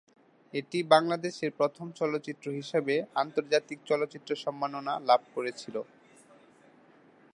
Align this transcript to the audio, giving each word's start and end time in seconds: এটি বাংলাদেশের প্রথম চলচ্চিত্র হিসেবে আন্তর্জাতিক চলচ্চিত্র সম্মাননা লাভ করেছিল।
এটি 0.53 0.79
বাংলাদেশের 0.93 1.51
প্রথম 1.59 1.87
চলচ্চিত্র 1.99 2.45
হিসেবে 2.59 2.95
আন্তর্জাতিক 3.15 3.79
চলচ্চিত্র 3.89 4.29
সম্মাননা 4.43 4.93
লাভ 5.09 5.21
করেছিল। 5.35 5.75